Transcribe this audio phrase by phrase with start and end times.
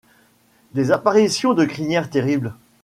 [0.73, 2.55] Des apparitions de crinière terrible: